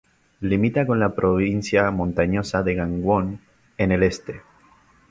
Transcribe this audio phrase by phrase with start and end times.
[0.39, 3.39] Limita con la provincia montañosa de Gangwon
[3.77, 4.41] en el este.